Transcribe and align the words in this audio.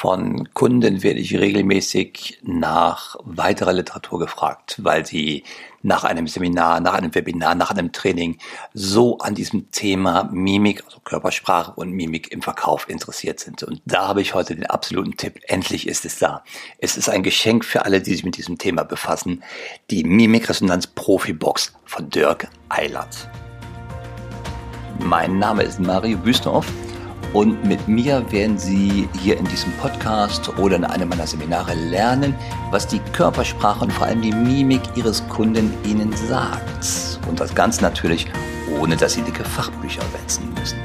Von 0.00 0.48
Kunden 0.54 1.02
werde 1.02 1.20
ich 1.20 1.36
regelmäßig 1.36 2.38
nach 2.42 3.16
weiterer 3.22 3.74
Literatur 3.74 4.18
gefragt, 4.18 4.78
weil 4.82 5.04
sie 5.04 5.44
nach 5.82 6.04
einem 6.04 6.26
Seminar, 6.26 6.80
nach 6.80 6.94
einem 6.94 7.14
Webinar, 7.14 7.54
nach 7.54 7.70
einem 7.70 7.92
Training 7.92 8.38
so 8.72 9.18
an 9.18 9.34
diesem 9.34 9.70
Thema 9.72 10.30
Mimik, 10.32 10.84
also 10.86 11.00
Körpersprache 11.00 11.72
und 11.72 11.92
Mimik 11.92 12.32
im 12.32 12.40
Verkauf 12.40 12.88
interessiert 12.88 13.40
sind. 13.40 13.62
Und 13.62 13.82
da 13.84 14.08
habe 14.08 14.22
ich 14.22 14.32
heute 14.32 14.54
den 14.54 14.64
absoluten 14.64 15.18
Tipp. 15.18 15.38
Endlich 15.48 15.86
ist 15.86 16.06
es 16.06 16.18
da. 16.18 16.44
Es 16.78 16.96
ist 16.96 17.10
ein 17.10 17.22
Geschenk 17.22 17.66
für 17.66 17.84
alle, 17.84 18.00
die 18.00 18.12
sich 18.12 18.24
mit 18.24 18.38
diesem 18.38 18.56
Thema 18.56 18.84
befassen. 18.84 19.42
Die 19.90 20.02
Mimikresonanz 20.02 20.86
Profi 20.86 21.34
Box 21.34 21.74
von 21.84 22.08
Dirk 22.08 22.48
Eilert. 22.70 23.28
Mein 24.98 25.38
Name 25.38 25.64
ist 25.64 25.78
Mario 25.78 26.24
Wüstenhoff 26.24 26.72
und 27.32 27.64
mit 27.64 27.86
mir 27.86 28.24
werden 28.32 28.58
Sie 28.58 29.08
hier 29.20 29.38
in 29.38 29.44
diesem 29.44 29.72
Podcast 29.74 30.48
oder 30.58 30.76
in 30.76 30.84
einem 30.84 31.08
meiner 31.08 31.26
Seminare 31.26 31.74
lernen, 31.74 32.34
was 32.70 32.88
die 32.88 32.98
Körpersprache 33.12 33.84
und 33.84 33.92
vor 33.92 34.08
allem 34.08 34.20
die 34.20 34.32
Mimik 34.32 34.82
Ihres 34.96 35.26
Kunden 35.28 35.72
Ihnen 35.84 36.12
sagt. 36.12 37.20
Und 37.28 37.38
das 37.38 37.54
Ganze 37.54 37.82
natürlich, 37.82 38.26
ohne 38.80 38.96
dass 38.96 39.12
Sie 39.12 39.22
dicke 39.22 39.44
Fachbücher 39.44 40.02
wälzen 40.12 40.52
müssen. 40.58 40.78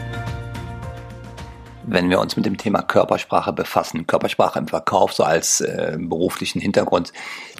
Wenn 1.87 2.09
wir 2.09 2.19
uns 2.19 2.35
mit 2.35 2.45
dem 2.45 2.57
Thema 2.57 2.81
Körpersprache 2.83 3.53
befassen, 3.53 4.05
Körpersprache 4.05 4.59
im 4.59 4.67
Verkauf 4.67 5.13
so 5.13 5.23
als 5.23 5.61
äh, 5.61 5.97
beruflichen 5.99 6.61
Hintergrund, 6.61 7.11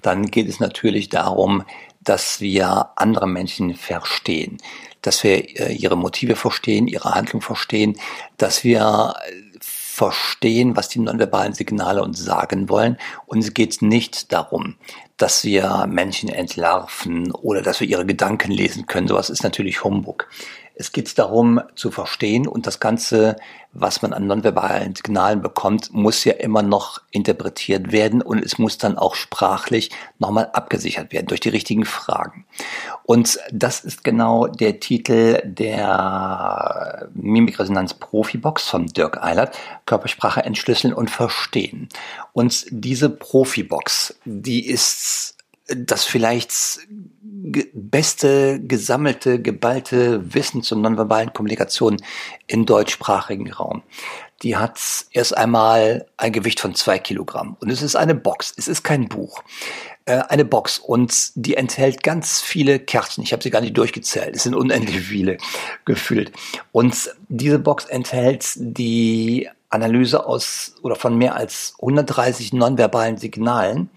dann 0.04 0.26
geht 0.26 0.48
es 0.48 0.60
natürlich 0.60 1.10
darum, 1.10 1.64
dass 2.02 2.40
wir 2.40 2.90
andere 2.96 3.28
Menschen 3.28 3.74
verstehen 3.74 4.58
dass 5.06 5.24
wir 5.24 5.60
äh, 5.60 5.74
ihre 5.74 5.96
Motive 5.96 6.36
verstehen, 6.36 6.88
ihre 6.88 7.14
Handlung 7.14 7.42
verstehen, 7.42 7.98
dass 8.38 8.64
wir 8.64 9.14
verstehen, 9.96 10.76
was 10.76 10.90
die 10.90 11.00
nonverbalen 11.00 11.54
Signale 11.54 12.04
uns 12.04 12.20
sagen 12.20 12.68
wollen. 12.68 12.98
Uns 13.28 13.54
geht 13.54 13.72
es 13.72 13.82
nicht 13.82 14.34
darum, 14.34 14.76
dass 15.16 15.46
wir 15.46 15.88
Menschen 15.88 16.28
entlarven 16.28 17.32
oder 17.32 17.62
dass 17.62 17.80
wir 17.80 17.88
ihre 17.88 18.06
Gedanken 18.06 18.52
lesen 18.52 18.88
können. 18.88 19.08
Sowas 19.08 19.30
ist 19.30 19.44
natürlich 19.44 19.86
Humbug. 19.86 20.28
Es 20.78 20.92
geht 20.92 21.18
darum 21.18 21.62
zu 21.76 21.90
verstehen 21.90 22.48
und 22.48 22.68
das 22.68 22.82
Ganze, 22.82 23.38
was 23.72 24.02
man 24.02 24.12
an 24.12 24.28
nonverbalen 24.28 24.94
Signalen 24.94 25.42
bekommt, 25.42 25.94
muss 25.94 26.26
ja 26.26 26.34
immer 26.34 26.64
noch 26.64 27.02
interpretiert 27.12 27.94
werden 27.94 28.22
und 28.22 28.44
es 28.44 28.58
muss 28.58 28.78
dann 28.78 28.98
auch 28.98 29.16
sprachlich 29.16 29.92
nochmal 30.20 30.50
abgesichert 30.52 31.14
werden 31.14 31.28
durch 31.28 31.40
die 31.40 31.50
richtigen 31.50 31.86
Fragen. 31.86 32.46
Und 33.04 33.40
das 33.54 33.86
ist 33.86 34.04
genau 34.04 34.48
der 34.48 34.82
Titel 34.82 35.42
der 35.46 37.08
Mimikresonanz 37.14 37.94
Profibox 37.94 38.68
von 38.68 38.88
Dirk 38.88 39.24
Eilert, 39.24 39.58
Körpersprache 39.86 40.44
entschlüsseln 40.44 40.94
und 40.94 41.10
verstehen. 41.10 41.88
Und 42.34 42.66
diese 42.70 43.10
Profibox, 43.10 44.20
die 44.26 44.66
ist 44.68 45.38
das 45.68 46.04
vielleicht 46.04 46.52
beste 47.74 48.60
gesammelte, 48.60 49.42
geballte 49.42 50.34
Wissen 50.34 50.64
zur 50.64 50.78
nonverbalen 50.78 51.34
Kommunikation 51.34 51.98
im 52.48 52.66
deutschsprachigen 52.66 53.52
Raum. 53.52 53.84
Die 54.42 54.58
hat 54.58 54.80
erst 55.12 55.38
einmal 55.38 56.08
ein 56.18 56.34
Gewicht 56.34 56.60
von 56.60 56.76
zwei 56.76 57.00
Kilogramm. 57.00 57.56
Und 57.62 57.70
es 57.70 57.82
ist 57.82 57.96
eine 57.96 58.16
Box. 58.16 58.54
Es 58.58 58.68
ist 58.68 58.84
kein 58.84 59.08
Buch. 59.08 59.42
Äh, 60.06 60.24
eine 60.28 60.44
Box. 60.44 60.78
Und 60.80 61.32
die 61.36 61.56
enthält 61.56 62.04
ganz 62.04 62.42
viele 62.42 62.80
Kerzen. 62.80 63.24
Ich 63.24 63.32
habe 63.32 63.42
sie 63.42 63.50
gar 63.50 63.62
nicht 63.62 63.78
durchgezählt. 63.78 64.36
Es 64.36 64.44
sind 64.44 64.54
unendlich 64.54 65.00
viele 65.00 65.38
gefüllt. 65.86 66.32
Und 66.72 67.12
diese 67.30 67.60
Box 67.60 67.86
enthält 67.86 68.46
die 68.58 69.50
Analyse 69.70 70.26
aus 70.26 70.76
oder 70.82 70.96
von 70.96 71.18
mehr 71.18 71.36
als 71.36 71.76
130 71.80 72.54
nonverbalen 72.54 73.18
Signalen, 73.18 73.90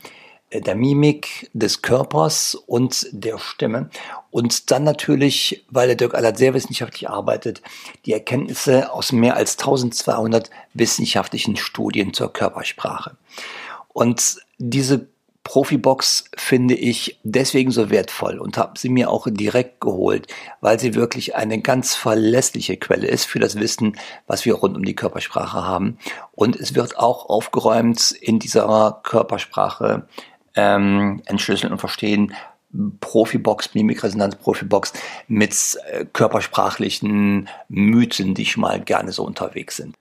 der 0.52 0.74
Mimik 0.74 1.50
des 1.52 1.82
Körpers 1.82 2.54
und 2.54 3.06
der 3.12 3.38
Stimme. 3.38 3.90
Und 4.30 4.70
dann 4.70 4.84
natürlich, 4.84 5.64
weil 5.70 5.88
der 5.88 5.96
Dirk 5.96 6.14
Allert 6.14 6.38
sehr 6.38 6.54
wissenschaftlich 6.54 7.08
arbeitet, 7.08 7.62
die 8.06 8.12
Erkenntnisse 8.12 8.92
aus 8.92 9.12
mehr 9.12 9.36
als 9.36 9.58
1200 9.58 10.50
wissenschaftlichen 10.74 11.56
Studien 11.56 12.14
zur 12.14 12.32
Körpersprache. 12.32 13.16
Und 13.92 14.38
diese 14.58 15.08
Profibox 15.48 16.24
finde 16.36 16.74
ich 16.74 17.18
deswegen 17.22 17.70
so 17.70 17.88
wertvoll 17.88 18.38
und 18.38 18.58
habe 18.58 18.78
sie 18.78 18.90
mir 18.90 19.08
auch 19.08 19.28
direkt 19.30 19.80
geholt, 19.80 20.26
weil 20.60 20.78
sie 20.78 20.94
wirklich 20.94 21.36
eine 21.36 21.62
ganz 21.62 21.94
verlässliche 21.94 22.76
Quelle 22.76 23.06
ist 23.06 23.24
für 23.24 23.38
das 23.38 23.58
Wissen, 23.58 23.96
was 24.26 24.44
wir 24.44 24.54
rund 24.54 24.76
um 24.76 24.84
die 24.84 24.94
Körpersprache 24.94 25.64
haben. 25.64 25.96
Und 26.32 26.54
es 26.54 26.74
wird 26.74 26.98
auch 26.98 27.30
aufgeräumt 27.30 28.10
in 28.12 28.38
dieser 28.38 29.00
Körpersprache 29.02 30.06
ähm, 30.58 31.22
entschlüsseln 31.26 31.72
und 31.72 31.78
verstehen, 31.78 32.34
Profibox, 33.00 33.74
Mimikresonanz 33.74 34.34
Profibox 34.36 34.92
mit 35.28 35.54
äh, 35.90 36.04
körpersprachlichen 36.12 37.48
Mythen, 37.68 38.34
die 38.34 38.44
schon 38.44 38.62
mal 38.62 38.80
gerne 38.80 39.12
so 39.12 39.24
unterwegs 39.24 39.76
sind. 39.76 39.94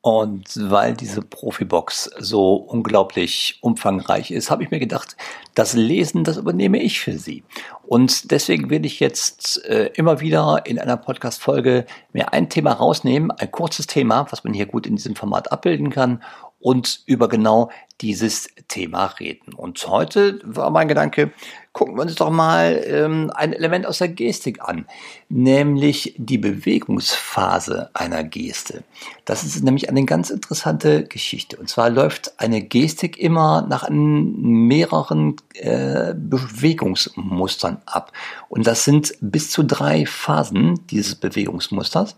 Und 0.00 0.70
weil 0.70 0.94
diese 0.94 1.20
Profibox 1.20 2.08
so 2.18 2.54
unglaublich 2.54 3.58
umfangreich 3.60 4.30
ist, 4.30 4.50
habe 4.50 4.62
ich 4.62 4.70
mir 4.70 4.78
gedacht, 4.78 5.16
das 5.54 5.74
Lesen, 5.74 6.22
das 6.22 6.36
übernehme 6.36 6.80
ich 6.80 7.00
für 7.00 7.18
Sie. 7.18 7.42
Und 7.84 8.30
deswegen 8.30 8.70
will 8.70 8.86
ich 8.86 9.00
jetzt 9.00 9.64
äh, 9.66 9.90
immer 9.94 10.20
wieder 10.20 10.62
in 10.64 10.78
einer 10.78 10.96
Podcast-Folge 10.96 11.84
mir 12.12 12.32
ein 12.32 12.48
Thema 12.48 12.74
rausnehmen, 12.74 13.32
ein 13.32 13.50
kurzes 13.50 13.88
Thema, 13.88 14.28
was 14.30 14.44
man 14.44 14.54
hier 14.54 14.66
gut 14.66 14.86
in 14.86 14.96
diesem 14.96 15.16
Format 15.16 15.50
abbilden 15.50 15.90
kann 15.90 16.22
und 16.60 17.02
über 17.06 17.28
genau 17.28 17.70
dieses 18.00 18.48
Thema 18.68 19.06
reden. 19.06 19.54
Und 19.54 19.84
heute 19.88 20.40
war 20.44 20.70
mein 20.70 20.86
Gedanke, 20.86 21.32
gucken 21.72 21.96
wir 21.96 22.02
uns 22.02 22.14
doch 22.14 22.30
mal 22.30 22.80
ähm, 22.86 23.32
ein 23.34 23.52
Element 23.52 23.86
aus 23.86 23.98
der 23.98 24.08
Gestik 24.08 24.60
an, 24.62 24.86
nämlich 25.28 26.14
die 26.16 26.38
Bewegungsphase 26.38 27.90
einer 27.94 28.22
Geste. 28.22 28.84
Das 29.24 29.42
ist 29.42 29.64
nämlich 29.64 29.88
eine 29.88 30.04
ganz 30.04 30.30
interessante 30.30 31.04
Geschichte. 31.04 31.56
Und 31.56 31.68
zwar 31.68 31.90
läuft 31.90 32.38
eine 32.40 32.62
Gestik 32.62 33.18
immer 33.18 33.62
nach 33.62 33.88
mehreren 33.90 35.36
äh, 35.54 36.14
Bewegungsmustern 36.14 37.82
ab. 37.86 38.12
Und 38.48 38.66
das 38.66 38.84
sind 38.84 39.14
bis 39.20 39.50
zu 39.50 39.64
drei 39.64 40.06
Phasen 40.06 40.86
dieses 40.88 41.16
Bewegungsmusters. 41.16 42.16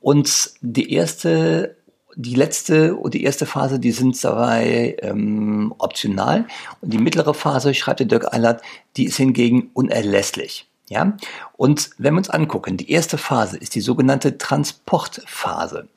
Und 0.00 0.50
die 0.60 0.92
erste 0.92 1.76
die 2.16 2.34
letzte 2.34 2.94
und 2.96 3.14
die 3.14 3.24
erste 3.24 3.46
Phase, 3.46 3.78
die 3.78 3.92
sind 3.92 4.22
dabei 4.22 4.96
ähm, 5.00 5.74
optional. 5.78 6.46
Und 6.80 6.92
die 6.92 6.98
mittlere 6.98 7.34
Phase, 7.34 7.74
schreibt 7.74 8.00
der 8.00 8.06
Dirk 8.06 8.32
Eilert, 8.32 8.62
die 8.96 9.04
ist 9.04 9.16
hingegen 9.16 9.70
unerlässlich. 9.74 10.66
Ja? 10.88 11.16
Und 11.56 11.90
wenn 11.96 12.14
wir 12.14 12.18
uns 12.18 12.28
angucken, 12.28 12.76
die 12.76 12.90
erste 12.90 13.16
Phase 13.16 13.56
ist 13.56 13.74
die 13.74 13.80
sogenannte 13.80 14.36
Transportphase. 14.36 15.88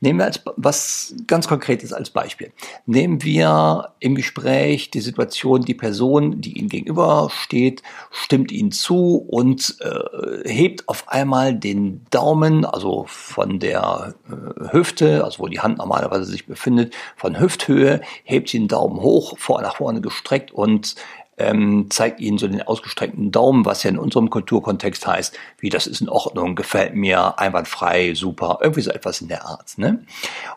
Nehmen 0.00 0.18
wir 0.18 0.26
als, 0.26 0.42
was 0.56 1.14
ganz 1.26 1.48
Konkretes 1.48 1.92
als 1.92 2.10
Beispiel. 2.10 2.52
Nehmen 2.84 3.22
wir 3.22 3.94
im 4.00 4.16
Gespräch 4.16 4.90
die 4.90 5.00
Situation, 5.00 5.62
die 5.62 5.74
Person, 5.74 6.42
die 6.42 6.58
Ihnen 6.58 6.68
gegenüber 6.68 7.30
steht, 7.32 7.82
stimmt 8.10 8.52
Ihnen 8.52 8.70
zu 8.70 9.16
und 9.16 9.76
äh, 9.80 10.48
hebt 10.48 10.88
auf 10.88 11.08
einmal 11.08 11.54
den 11.54 12.04
Daumen, 12.10 12.66
also 12.66 13.06
von 13.08 13.60
der 13.60 14.14
äh, 14.28 14.72
Hüfte, 14.72 15.24
also 15.24 15.38
wo 15.38 15.46
die 15.46 15.60
Hand 15.60 15.78
normalerweise 15.78 16.26
sich 16.26 16.46
befindet, 16.46 16.94
von 17.16 17.40
Hüfthöhe, 17.40 18.02
hebt 18.24 18.52
den 18.52 18.68
Daumen 18.68 19.00
hoch, 19.00 19.38
vor 19.38 19.62
nach 19.62 19.76
vorne 19.76 20.02
gestreckt 20.02 20.50
und 20.50 20.96
ähm, 21.36 21.86
zeigt 21.90 22.20
ihnen 22.20 22.38
so 22.38 22.46
den 22.46 22.62
ausgestreckten 22.62 23.30
Daumen, 23.30 23.64
was 23.64 23.82
ja 23.82 23.90
in 23.90 23.98
unserem 23.98 24.30
Kulturkontext 24.30 25.06
heißt, 25.06 25.36
wie 25.58 25.68
das 25.68 25.86
ist 25.86 26.00
in 26.00 26.08
Ordnung, 26.08 26.54
gefällt 26.54 26.94
mir, 26.94 27.38
einwandfrei, 27.38 28.14
super, 28.14 28.58
irgendwie 28.60 28.82
so 28.82 28.90
etwas 28.90 29.20
in 29.20 29.28
der 29.28 29.46
Art. 29.46 29.76
Ne? 29.76 30.04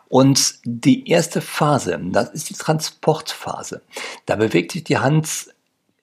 Und 0.07 0.55
die 0.63 1.09
erste 1.09 1.41
Phase, 1.41 1.99
das 2.11 2.29
ist 2.29 2.49
die 2.49 2.55
Transportphase. 2.55 3.81
Da 4.25 4.35
bewegt 4.35 4.71
sich 4.71 4.83
die 4.83 4.97
Hand 4.97 5.47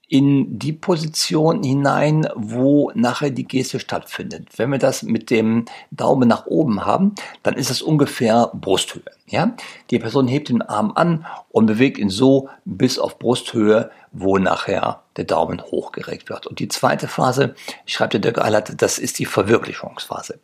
in 0.08 0.58
die 0.58 0.72
Position 0.72 1.62
hinein, 1.62 2.28
wo 2.34 2.92
nachher 2.94 3.30
die 3.30 3.46
Geste 3.46 3.80
stattfindet. 3.80 4.48
Wenn 4.56 4.70
wir 4.70 4.78
das 4.78 5.02
mit 5.02 5.30
dem 5.30 5.64
Daumen 5.90 6.28
nach 6.28 6.46
oben 6.46 6.84
haben, 6.84 7.14
dann 7.42 7.54
ist 7.54 7.70
es 7.70 7.80
ungefähr 7.80 8.50
Brusthöhe. 8.54 9.02
Ja? 9.26 9.56
Die 9.90 9.98
Person 9.98 10.28
hebt 10.28 10.50
den 10.50 10.62
Arm 10.62 10.92
an 10.94 11.26
und 11.50 11.66
bewegt 11.66 11.98
ihn 11.98 12.10
so 12.10 12.48
bis 12.64 12.98
auf 12.98 13.18
Brusthöhe, 13.18 13.90
wo 14.12 14.38
nachher 14.38 15.02
der 15.16 15.24
Daumen 15.24 15.62
hochgereckt 15.62 16.28
wird. 16.28 16.46
Und 16.46 16.58
die 16.58 16.68
zweite 16.68 17.08
Phase, 17.08 17.54
schreibt 17.86 18.12
der 18.12 18.20
Dirk 18.20 18.38
Eilert, 18.38 18.82
das 18.82 18.98
ist 18.98 19.18
die 19.18 19.26
Verwirklichungsphase. 19.26 20.38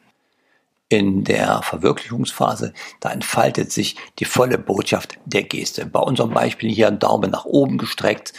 In 0.88 1.22
der 1.22 1.62
Verwirklichungsphase, 1.62 2.72
da 2.98 3.12
entfaltet 3.12 3.70
sich 3.70 3.94
die 4.18 4.24
volle 4.24 4.58
Botschaft 4.58 5.18
der 5.24 5.44
Geste. 5.44 5.86
Bei 5.86 6.00
unserem 6.00 6.30
Beispiel 6.30 6.68
hier 6.68 6.90
Daumen 6.90 7.30
nach 7.30 7.44
oben 7.44 7.78
gestreckt, 7.78 8.32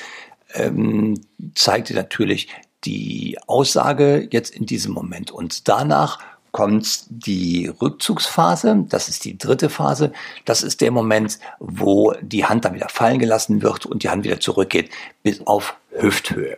ähm, 0.53 1.19
zeigte 1.55 1.93
natürlich 1.93 2.49
die 2.83 3.37
Aussage 3.47 4.27
jetzt 4.31 4.55
in 4.55 4.65
diesem 4.65 4.93
Moment. 4.93 5.31
Und 5.31 5.67
danach 5.67 6.19
kommt 6.51 7.05
die 7.09 7.67
Rückzugsphase, 7.67 8.85
das 8.89 9.07
ist 9.07 9.23
die 9.23 9.37
dritte 9.37 9.69
Phase, 9.69 10.11
das 10.45 10.63
ist 10.63 10.81
der 10.81 10.91
Moment, 10.91 11.39
wo 11.59 12.13
die 12.21 12.45
Hand 12.45 12.65
dann 12.65 12.73
wieder 12.73 12.89
fallen 12.89 13.19
gelassen 13.19 13.61
wird 13.61 13.85
und 13.85 14.03
die 14.03 14.09
Hand 14.09 14.25
wieder 14.25 14.39
zurückgeht 14.39 14.89
bis 15.23 15.45
auf 15.47 15.75
Hüfthöhe. 15.91 16.57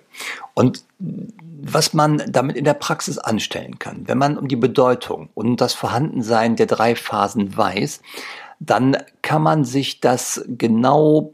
Und 0.55 0.83
was 1.65 1.93
man 1.93 2.23
damit 2.27 2.57
in 2.57 2.65
der 2.65 2.73
Praxis 2.73 3.17
anstellen 3.17 3.79
kann, 3.79 4.07
wenn 4.07 4.17
man 4.17 4.37
um 4.37 4.47
die 4.47 4.55
Bedeutung 4.55 5.29
und 5.33 5.61
das 5.61 5.73
Vorhandensein 5.73 6.55
der 6.55 6.65
drei 6.65 6.95
Phasen 6.95 7.55
weiß, 7.55 8.01
dann 8.59 8.97
kann 9.21 9.41
man 9.41 9.63
sich 9.63 9.99
das 9.99 10.43
genau 10.47 11.33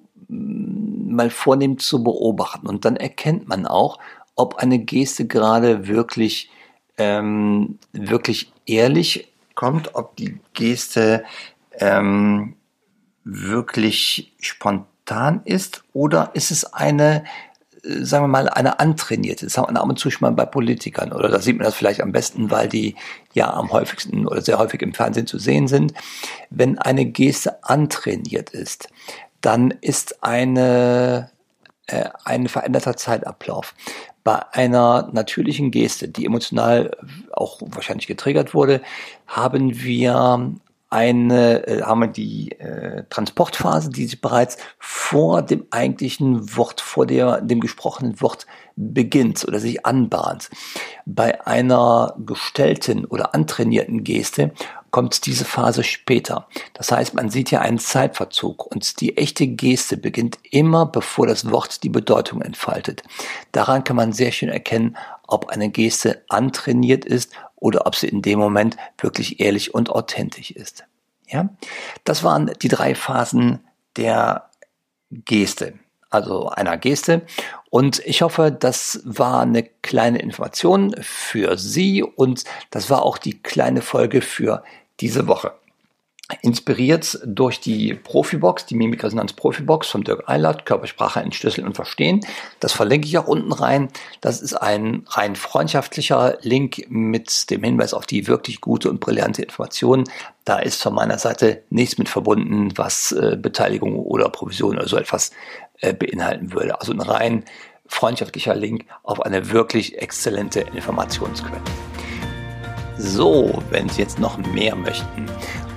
mal 1.20 1.30
vornehmen 1.30 1.78
zu 1.78 2.04
beobachten 2.04 2.68
und 2.68 2.86
dann 2.86 2.96
erkennt 2.96 3.48
man 3.48 3.68
auch, 3.68 4.00
ob 4.36 4.56
eine 4.56 4.80
Geste 4.80 5.28
gerade 5.28 5.88
wirklich 5.88 6.50
ähm, 6.98 7.80
wirklich 7.92 8.54
ehrlich 8.66 9.34
kommt, 9.56 9.96
ob 9.96 10.16
die 10.16 10.40
Geste 10.54 11.24
ähm, 11.74 12.56
wirklich 13.24 14.34
spontan 14.40 15.42
ist 15.44 15.84
oder 15.94 16.32
ist 16.34 16.52
es 16.52 16.74
eine, 16.74 17.24
äh, 17.84 18.04
sagen 18.04 18.24
wir 18.24 18.28
mal, 18.30 18.50
eine 18.50 18.80
antrainierte. 18.80 19.46
Das 19.46 19.58
haben 19.58 19.74
wir 19.74 19.82
ab 19.82 19.90
und 19.90 20.00
zu 20.00 20.10
schon 20.10 20.28
mal 20.28 20.36
bei 20.36 20.46
Politikern 20.46 21.12
oder 21.12 21.30
da 21.30 21.40
sieht 21.40 21.58
man 21.58 21.66
das 21.66 21.76
vielleicht 21.76 22.02
am 22.02 22.12
besten, 22.12 22.52
weil 22.52 22.70
die 22.70 22.96
ja 23.34 23.54
am 23.54 23.72
häufigsten 23.72 24.28
oder 24.28 24.42
sehr 24.42 24.60
häufig 24.60 24.82
im 24.82 24.94
Fernsehen 24.94 25.28
zu 25.28 25.40
sehen 25.40 25.68
sind. 25.68 25.94
Wenn 26.50 26.78
eine 26.78 27.06
Geste 27.06 27.64
antrainiert 27.64 28.52
ist, 28.52 28.90
dann 29.42 29.72
ist 29.82 30.24
eine 30.24 31.32
äh, 31.88 32.10
ein 32.24 32.48
veränderter 32.48 32.96
Zeitablauf 32.96 33.74
bei 34.24 34.42
einer 34.54 35.10
natürlichen 35.12 35.72
Geste, 35.72 36.08
die 36.08 36.26
emotional 36.26 36.92
auch 37.32 37.62
wahrscheinlich 37.66 38.06
getriggert 38.06 38.54
wurde, 38.54 38.82
haben 39.26 39.82
wir 39.82 40.54
eine, 40.92 41.68
äh, 41.68 41.82
haben 41.84 42.02
wir 42.02 42.08
die 42.08 42.52
äh, 42.60 43.06
Transportphase, 43.10 43.90
die 43.90 44.06
sich 44.06 44.22
bereits 44.22 44.58
vor 44.78 45.42
dem 45.42 45.66
eigentlichen 45.72 46.56
Wort, 46.58 46.82
vor 46.82 47.06
der, 47.06 47.42
dem 47.42 47.60
gesprochenen 47.60 48.22
Wort 48.22 48.46
beginnt 48.76 49.48
oder 49.48 49.60
sich 49.60 49.86
anbahnt. 49.86 50.50
Bei 51.06 51.46
einer 51.46 52.16
gestellten 52.26 53.06
oder 53.06 53.36
antrainierten 53.36 54.04
Geste 54.04 54.52
kommt 54.92 55.26
diese 55.26 55.46
Phase 55.46 55.84
später. 55.84 56.48
Das 56.74 56.92
heißt, 56.92 57.14
man 57.14 57.30
sieht 57.30 57.50
hier 57.50 57.62
einen 57.62 57.80
Zeitverzug 57.80 58.66
und 58.66 59.02
die 59.02 59.18
echte 59.18 59.48
Geste 59.48 59.98
beginnt 59.98 60.38
immer, 60.52 60.86
bevor 60.86 61.28
das 61.28 61.50
Wort 61.52 61.84
die 61.84 61.90
Bedeutung 61.90 62.42
entfaltet. 62.42 63.04
Daran 63.52 63.84
kann 63.84 63.96
man 63.96 64.14
sehr 64.14 64.32
schön 64.32 64.50
erkennen, 64.50 64.98
ob 65.28 65.50
eine 65.50 65.70
Geste 65.70 66.24
antrainiert 66.30 67.06
ist 67.06 67.32
oder 67.56 67.86
ob 67.86 67.96
sie 67.96 68.08
in 68.08 68.22
dem 68.22 68.40
Moment 68.40 68.78
wirklich 68.98 69.40
ehrlich 69.40 69.74
und 69.74 69.90
authentisch 69.90 70.52
ist. 70.52 70.86
Ja, 71.28 71.50
das 72.06 72.24
waren 72.24 72.52
die 72.62 72.70
drei 72.70 72.96
Phasen 72.96 73.60
der 73.98 74.50
Geste, 75.12 75.74
also 76.10 76.50
einer 76.50 76.78
Geste. 76.78 77.22
Und 77.70 78.00
ich 78.06 78.24
hoffe, 78.24 78.52
das 78.52 79.02
war 79.04 79.42
eine 79.42 79.64
kleine 79.64 80.20
Information 80.20 80.96
für 81.02 81.58
Sie 81.58 82.02
und 82.02 82.46
das 82.72 82.90
war 82.90 83.04
auch 83.04 83.20
die 83.20 83.42
kleine 83.42 83.82
Folge 83.82 84.22
für 84.22 84.64
diese 85.00 85.28
Woche. 85.28 85.54
Inspiriert 86.44 87.20
durch 87.26 87.60
die 87.60 87.96
Profibox, 87.96 88.68
die 88.68 88.76
Mimikresonanz 88.76 89.34
Profibox 89.34 89.90
von 89.90 90.04
Dirk 90.04 90.30
Eilert, 90.30 90.68
Körpersprache 90.68 91.22
entschlüsseln 91.22 91.66
und 91.66 91.74
verstehen. 91.74 92.20
Das 92.60 92.72
verlinke 92.72 93.08
ich 93.08 93.18
auch 93.18 93.26
unten 93.26 93.52
rein. 93.52 93.88
Das 94.22 94.40
ist 94.40 94.54
ein 94.54 95.06
rein 95.08 95.36
freundschaftlicher 95.36 96.38
Link 96.42 96.86
mit 96.88 97.50
dem 97.50 97.64
Hinweis 97.64 97.96
auf 97.96 98.06
die 98.06 98.28
wirklich 98.28 98.62
gute 98.62 98.92
und 98.92 99.00
brillante 99.00 99.42
Information. 99.42 100.04
Da 100.46 100.60
ist 100.60 100.84
von 100.84 100.94
meiner 100.94 101.18
Seite 101.18 101.64
nichts 101.72 101.98
mit 101.98 102.10
verbunden, 102.10 102.78
was 102.78 103.12
äh, 103.12 103.36
Beteiligung 103.36 103.98
oder 103.98 104.30
Provision 104.30 104.78
oder 104.78 104.88
so 104.88 104.98
etwas 104.98 105.32
äh, 105.80 105.96
beinhalten 105.96 106.54
würde. 106.54 106.80
Also 106.80 106.92
ein 106.92 107.02
rein 107.02 107.44
freundschaftlicher 107.88 108.54
Link 108.54 108.86
auf 109.02 109.20
eine 109.22 109.50
wirklich 109.50 109.98
exzellente 109.98 110.60
Informationsquelle. 110.60 111.60
So, 113.02 113.64
wenn 113.70 113.88
Sie 113.88 114.02
jetzt 114.02 114.20
noch 114.20 114.38
mehr 114.38 114.76
möchten 114.76 115.26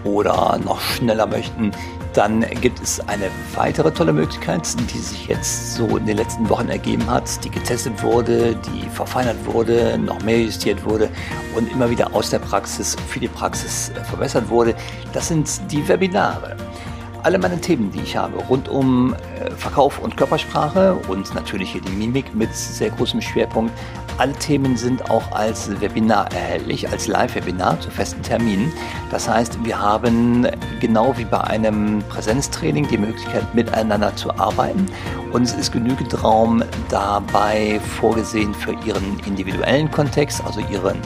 oder 0.02 0.58
noch 0.64 0.80
schneller 0.80 1.28
möchten, 1.28 1.70
dann 2.14 2.44
gibt 2.60 2.82
es 2.82 2.98
eine 3.08 3.30
weitere 3.54 3.92
tolle 3.92 4.12
Möglichkeit, 4.12 4.69
die 4.92 4.98
sich 4.98 5.28
jetzt 5.28 5.76
so 5.76 5.96
in 5.96 6.04
den 6.04 6.16
letzten 6.16 6.48
Wochen 6.48 6.69
ergeben 6.69 7.08
hat, 7.08 7.42
die 7.44 7.48
getestet 7.48 8.02
wurde, 8.02 8.56
die 8.56 8.88
verfeinert 8.90 9.36
wurde, 9.46 9.96
noch 9.98 10.20
mehr 10.22 10.40
justiert 10.40 10.84
wurde 10.84 11.08
und 11.54 11.70
immer 11.70 11.88
wieder 11.88 12.12
aus 12.12 12.30
der 12.30 12.40
Praxis 12.40 12.96
für 13.08 13.20
die 13.20 13.28
Praxis 13.28 13.90
äh, 13.90 14.02
verbessert 14.04 14.48
wurde. 14.48 14.74
Das 15.12 15.28
sind 15.28 15.48
die 15.70 15.86
Webinare 15.86 16.56
alle 17.22 17.38
meine 17.38 17.60
Themen, 17.60 17.90
die 17.90 18.00
ich 18.00 18.16
habe, 18.16 18.36
rund 18.48 18.69
um 18.69 19.14
äh, 19.14 19.50
Verkauf 19.52 19.98
und 20.00 20.16
Körpersprache 20.16 20.94
und 21.08 21.34
natürlich 21.34 21.72
hier 21.72 21.80
die 21.80 21.92
Mimik 21.92 22.34
mit 22.34 22.54
sehr 22.54 22.90
großem 22.90 23.20
Schwerpunkt. 23.20 23.72
Alle 24.18 24.32
Themen 24.34 24.76
sind 24.76 25.10
auch 25.10 25.32
als 25.32 25.80
Webinar 25.80 26.30
erhältlich, 26.32 26.88
als 26.88 27.06
Live-Webinar 27.06 27.80
zu 27.80 27.90
festen 27.90 28.22
Terminen. 28.22 28.72
Das 29.10 29.28
heißt, 29.28 29.64
wir 29.64 29.78
haben 29.78 30.46
genau 30.80 31.16
wie 31.16 31.24
bei 31.24 31.40
einem 31.40 32.02
Präsenztraining 32.08 32.86
die 32.88 32.98
Möglichkeit, 32.98 33.54
miteinander 33.54 34.14
zu 34.14 34.30
arbeiten. 34.38 34.86
Und 35.32 35.42
es 35.42 35.54
ist 35.54 35.72
genügend 35.72 36.22
Raum 36.22 36.62
dabei 36.90 37.80
vorgesehen 37.98 38.54
für 38.54 38.72
Ihren 38.84 39.18
individuellen 39.26 39.90
Kontext, 39.90 40.44
also 40.44 40.60
Ihren 40.60 40.98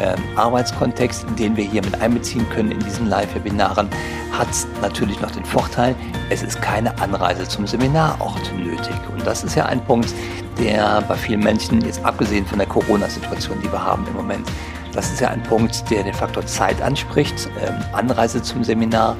ähm, 0.00 0.16
Arbeitskontext, 0.36 1.26
den 1.38 1.56
wir 1.56 1.64
hier 1.64 1.82
mit 1.84 2.00
einbeziehen 2.00 2.46
können 2.50 2.70
in 2.70 2.80
diesen 2.80 3.06
Live-Webinaren, 3.08 3.88
hat 4.32 4.48
natürlich 4.82 5.20
noch 5.20 5.30
den 5.30 5.44
Vorteil, 5.44 5.94
es 6.30 6.42
ist 6.42 6.60
keine 6.60 6.98
Anreise 7.00 7.46
zum 7.48 7.66
Seminarort 7.66 8.52
nötig. 8.58 8.94
Und 9.12 9.26
das 9.26 9.44
ist 9.44 9.54
ja 9.54 9.66
ein 9.66 9.82
Punkt, 9.84 10.12
der 10.58 11.02
bei 11.02 11.16
vielen 11.16 11.40
Menschen, 11.40 11.84
jetzt 11.84 12.04
abgesehen 12.04 12.46
von 12.46 12.58
der 12.58 12.66
Corona-Situation, 12.66 13.60
die 13.62 13.70
wir 13.70 13.82
haben 13.82 14.06
im 14.06 14.14
Moment, 14.14 14.48
das 14.92 15.12
ist 15.12 15.20
ja 15.20 15.28
ein 15.28 15.42
Punkt, 15.42 15.90
der 15.90 16.04
den 16.04 16.14
Faktor 16.14 16.46
Zeit 16.46 16.80
anspricht. 16.80 17.50
Ähm, 17.60 17.74
Anreise 17.92 18.42
zum 18.42 18.64
Seminar, 18.64 19.16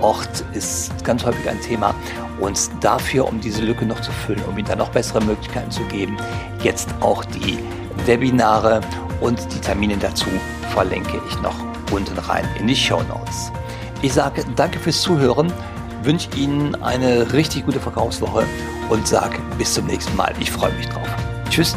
Ort 0.00 0.44
ist 0.52 1.04
ganz 1.04 1.24
häufig 1.24 1.48
ein 1.48 1.60
Thema. 1.60 1.94
Und 2.40 2.70
dafür, 2.80 3.26
um 3.26 3.40
diese 3.40 3.62
Lücke 3.62 3.84
noch 3.84 4.00
zu 4.00 4.12
füllen, 4.12 4.42
um 4.48 4.56
Ihnen 4.56 4.68
da 4.68 4.76
noch 4.76 4.90
bessere 4.90 5.22
Möglichkeiten 5.22 5.70
zu 5.70 5.82
geben, 5.84 6.16
jetzt 6.62 6.88
auch 7.00 7.24
die 7.24 7.58
Webinare 8.06 8.80
und 9.20 9.40
die 9.52 9.60
Termine 9.60 9.96
dazu 9.96 10.26
verlinke 10.72 11.20
ich 11.28 11.42
noch 11.42 11.56
unten 11.90 12.16
rein 12.18 12.44
in 12.58 12.68
die 12.68 12.76
Show 12.76 13.02
Notes. 13.08 13.50
Ich 14.02 14.12
sage 14.12 14.44
danke 14.54 14.78
fürs 14.78 15.02
Zuhören, 15.02 15.52
wünsche 16.04 16.30
Ihnen 16.36 16.80
eine 16.82 17.32
richtig 17.32 17.66
gute 17.66 17.80
Verkaufswoche 17.80 18.44
und 18.88 19.06
sage 19.06 19.38
bis 19.56 19.74
zum 19.74 19.86
nächsten 19.86 20.16
Mal. 20.16 20.34
Ich 20.40 20.50
freue 20.50 20.72
mich 20.72 20.88
drauf. 20.88 21.08
Tschüss. 21.50 21.76